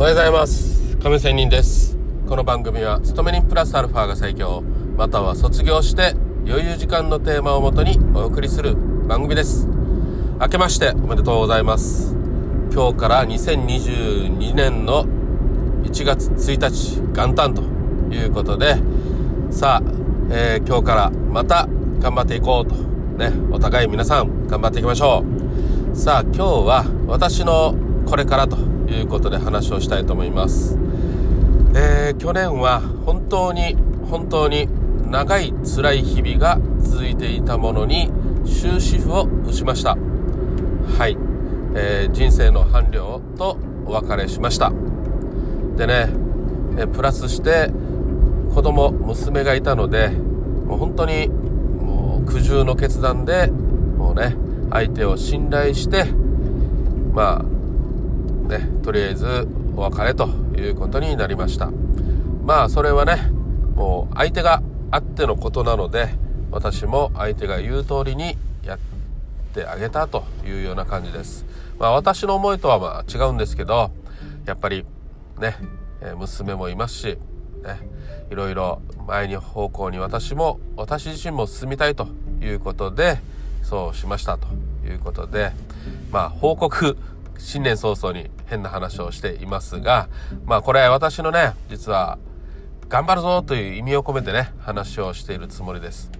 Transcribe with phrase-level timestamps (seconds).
[0.00, 0.96] おはようございます。
[0.98, 1.96] 亀仙人です。
[2.28, 4.62] この番組は勤め人プラスアルファが最強。
[4.96, 6.14] または卒業して
[6.46, 8.76] 余裕時間のテーマをもとにお送りする
[9.08, 9.66] 番組です。
[10.40, 12.14] 明けましておめでとうございます
[12.72, 15.04] 今日から2022年の
[15.82, 17.62] 1月1日元旦と
[18.14, 18.76] いうことで
[19.50, 19.92] さあ、
[20.30, 21.66] えー、今日からまた
[21.98, 22.76] 頑張っていこうと。
[23.18, 25.24] ねお互い皆さん頑張っていきましょ
[25.92, 25.96] う。
[25.96, 27.74] さあ今日は私の
[28.06, 28.77] これからと。
[28.90, 30.78] いうことで話をしたいと思います。
[31.74, 33.76] えー、去年は本当に
[34.10, 34.68] 本当に
[35.10, 38.10] 長い辛い日々が続いていたものに
[38.44, 39.96] 終止符を打ちました。
[40.98, 41.16] はい。
[41.74, 44.72] えー、人生の伴侶とお別れしました。
[45.76, 46.08] でね、
[46.76, 47.70] えプラスして
[48.54, 54.36] 子供、娘がいたので、もう本当にもう苦渋の決断で、もうね、
[54.70, 56.06] 相手を信頼して、
[57.12, 57.57] まあ、
[58.48, 59.46] ね、とりあえず
[59.76, 61.70] お別れということになりました。
[62.44, 63.30] まあそれはね、
[63.76, 66.08] もう相手があってのことなので、
[66.50, 68.78] 私も相手が言う通りにやっ
[69.52, 71.44] てあげたというような感じです。
[71.78, 73.90] まあ私の思いとはまあ違うんですけど、
[74.46, 74.86] やっぱり
[75.38, 75.56] ね、
[76.16, 77.18] 娘もいますし、ね、
[78.30, 82.08] いろいろ前に方向に私も、私自身も進みたいと
[82.40, 83.20] いうことで、
[83.62, 84.46] そうしましたと
[84.86, 85.52] いうことで、
[86.10, 86.96] まあ報告
[87.36, 90.08] 新年早々に変な話をしていますが、
[90.44, 92.18] まあこれ私のね、実は
[92.88, 96.10] 頑張るぞという意味を込めてね、話をしているつもりです。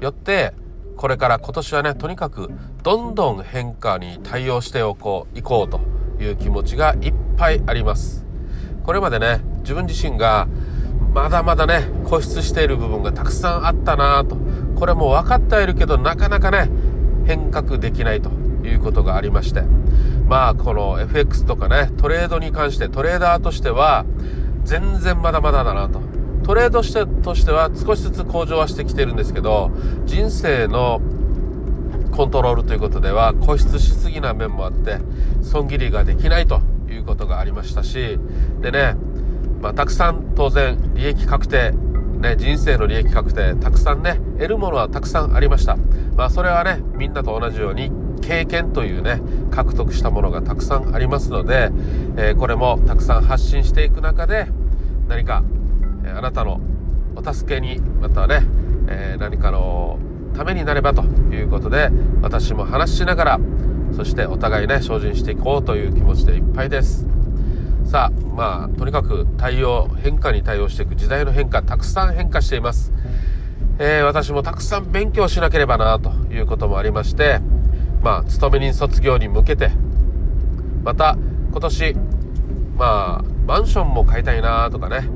[0.00, 0.52] よって、
[0.96, 2.50] これから今年はね、とにかく
[2.82, 5.80] どんどん変化に対応しておこう、いこうと
[6.22, 8.26] いう気持ちがいっぱいあります。
[8.82, 10.48] これまでね、自分自身が
[11.14, 14.36] まだまだね、固執している部分がたくさんあったなと。
[14.76, 16.68] これも分かってはいるけど、なかなかね、
[17.26, 18.30] 変革できないと
[18.64, 19.62] いうことがありまして。
[20.28, 24.04] まあこの FX とかね、トレードに関してトレーダーとしては
[24.64, 26.00] 全然まだまだだなと。
[26.44, 29.70] トレードしてとしては少しずつ向上はしてきてるんですけど、
[30.06, 31.00] 人生の
[32.10, 34.98] コントロールということでは固執しすぎな面もあって、
[35.42, 38.18] 損切りができないということがありましたし、
[38.60, 38.96] でね、
[39.60, 41.72] まあたくさん当然利益確定、
[42.18, 45.76] ね、人生の利益確定、たくさんね、得るものはたくさんありました。
[46.16, 49.20] まあそれはね、みんなと同じように経験というね、
[49.50, 51.70] 獲得したものがたくさんありますので、
[52.16, 54.46] え、これもたくさん発信していく中で、
[55.08, 55.42] 何か、
[56.04, 56.60] え、あなたの
[57.16, 58.42] お助けに、またね、
[58.88, 59.98] え、何かの
[60.34, 61.90] ためになればということで、
[62.22, 63.40] 私も話しながら、
[63.92, 67.06] そしてお互いね、精進していこうという気持ちでいっぱいです。
[67.84, 72.92] さあ、まあ、とにかく対応、変化に対応していく時代の変化、たくさん変化しています。
[73.80, 77.40] えー、私もたくさん勉強しなければなということもありまして、
[78.02, 79.70] まあ、勤め人卒業に向けて、
[80.84, 81.16] また、
[81.50, 81.96] 今年、
[82.76, 85.08] まあ、マンションも買いたいなとかね、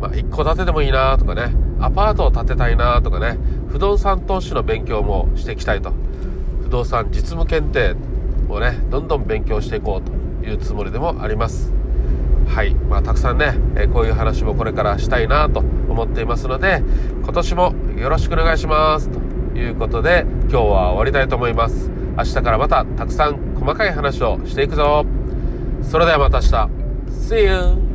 [0.00, 5.92] まあ、一戸建てでもいいなとかね、アパートを建てたいなとかね、不動産投資の勉強もしていきたいと。
[6.62, 7.96] 不動産実務検定
[8.48, 11.72] をね、どんどん勉強していこうというつもりでもあります。
[12.46, 12.74] はい。
[12.74, 16.82] まあ、たくさんね、えこういう話もこれからしたいなと思っていますので、
[17.22, 19.08] 今年もよろしくお願いします。
[19.08, 19.18] と
[19.58, 21.97] いうことで、今日は終わりたいと思います。
[22.18, 25.06] 明日からまたたくさん細かい話をしていくぞ。
[25.82, 26.68] それではまた明日。
[27.12, 27.87] See you!